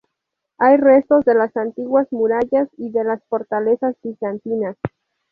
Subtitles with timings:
[0.57, 4.75] Hay restos de las antiguas murallas y de las fortalezas bizantinas.